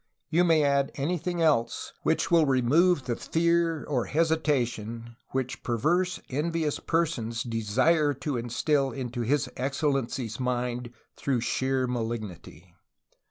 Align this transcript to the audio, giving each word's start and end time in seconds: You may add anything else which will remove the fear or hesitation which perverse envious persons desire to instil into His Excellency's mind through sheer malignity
You 0.31 0.43
may 0.43 0.63
add 0.63 0.91
anything 0.95 1.43
else 1.43 1.93
which 2.01 2.31
will 2.31 2.47
remove 2.47 3.05
the 3.05 3.15
fear 3.15 3.83
or 3.85 4.05
hesitation 4.05 5.15
which 5.29 5.61
perverse 5.61 6.19
envious 6.27 6.79
persons 6.79 7.43
desire 7.43 8.15
to 8.15 8.35
instil 8.35 8.91
into 8.93 9.21
His 9.21 9.47
Excellency's 9.55 10.39
mind 10.39 10.91
through 11.15 11.41
sheer 11.41 11.85
malignity 11.85 12.73